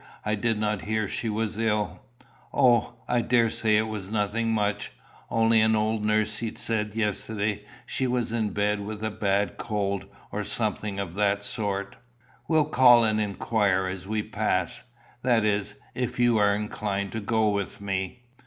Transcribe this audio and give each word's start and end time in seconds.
I 0.25 0.33
did 0.33 0.57
not 0.59 0.85
hear 0.85 1.07
she 1.07 1.29
was 1.29 1.59
ill." 1.59 1.99
"O, 2.51 2.95
I 3.07 3.21
daresay 3.21 3.75
it 3.77 3.85
is 3.87 4.11
nothing 4.11 4.51
much. 4.51 4.93
Only 5.29 5.63
old 5.63 6.03
nursey 6.03 6.53
said 6.55 6.95
yesterday 6.95 7.65
she 7.85 8.07
was 8.07 8.31
in 8.31 8.49
bed 8.49 8.79
with 8.79 9.03
a 9.03 9.11
bad 9.11 9.57
cold, 9.57 10.07
or 10.31 10.43
something 10.43 10.99
of 10.99 11.13
that 11.13 11.43
sort." 11.43 11.97
"We'll 12.47 12.65
call 12.65 13.03
and 13.03 13.21
inquire 13.21 13.85
as 13.85 14.07
we 14.07 14.23
pass, 14.23 14.85
that 15.21 15.45
is, 15.45 15.75
if 15.93 16.19
you 16.19 16.39
are 16.39 16.55
inclined 16.55 17.11
to 17.11 17.19
go 17.19 17.49
with 17.49 17.79
me." 17.79 18.23